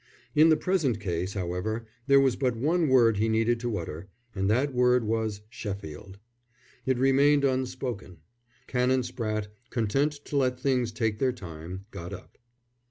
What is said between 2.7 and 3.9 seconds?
word he needed to